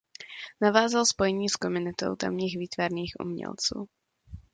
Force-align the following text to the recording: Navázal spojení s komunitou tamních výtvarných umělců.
Navázal 0.61 1.05
spojení 1.05 1.49
s 1.49 1.55
komunitou 1.55 2.15
tamních 2.15 2.57
výtvarných 2.57 3.13
umělců. 3.19 3.87